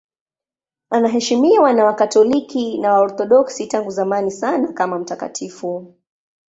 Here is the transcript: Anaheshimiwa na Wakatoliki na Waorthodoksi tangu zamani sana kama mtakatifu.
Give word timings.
Anaheshimiwa 0.89 1.73
na 1.73 1.85
Wakatoliki 1.85 2.77
na 2.77 2.93
Waorthodoksi 2.93 3.67
tangu 3.67 3.89
zamani 3.91 4.31
sana 4.31 4.73
kama 4.73 4.99
mtakatifu. 4.99 5.95